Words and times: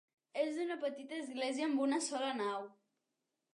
És 0.43 0.55
una 0.63 0.77
petita 0.85 1.19
església 1.25 1.69
amb 1.69 1.85
una 1.89 2.01
sola 2.09 2.33
nau. 2.41 2.67